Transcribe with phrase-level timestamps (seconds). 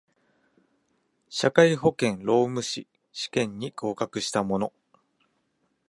[1.29, 4.73] 社会保険労務士試験に合格した者